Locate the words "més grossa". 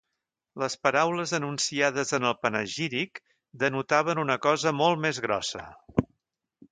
5.07-5.67